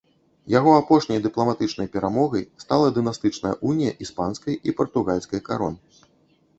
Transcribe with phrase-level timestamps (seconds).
[0.53, 5.75] Яго апошняй дыпламатычнай перамогай стала дынастычная унія іспанскай і партугальскай карон.